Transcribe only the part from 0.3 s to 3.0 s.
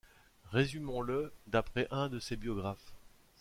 Résumons-le d'après un de ses biographes.